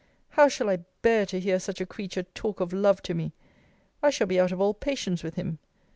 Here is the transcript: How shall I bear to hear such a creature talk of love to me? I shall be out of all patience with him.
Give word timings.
How 0.29 0.47
shall 0.47 0.67
I 0.71 0.77
bear 1.03 1.27
to 1.27 1.39
hear 1.39 1.59
such 1.59 1.79
a 1.79 1.85
creature 1.85 2.23
talk 2.23 2.59
of 2.59 2.73
love 2.73 3.03
to 3.03 3.13
me? 3.13 3.33
I 4.01 4.09
shall 4.09 4.25
be 4.25 4.39
out 4.39 4.51
of 4.51 4.59
all 4.59 4.73
patience 4.73 5.21
with 5.21 5.35
him. 5.35 5.59